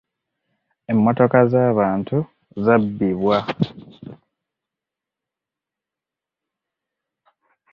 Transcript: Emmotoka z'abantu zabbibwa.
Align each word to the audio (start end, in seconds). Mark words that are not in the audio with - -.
Emmotoka 0.91 1.39
z'abantu 1.51 2.17
zabbibwa. 2.63 3.37